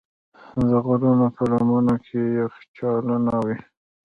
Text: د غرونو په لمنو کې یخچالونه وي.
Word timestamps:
د 0.69 0.71
غرونو 0.85 1.27
په 1.35 1.43
لمنو 1.51 1.95
کې 2.05 2.21
یخچالونه 2.39 3.33
وي. 3.45 3.57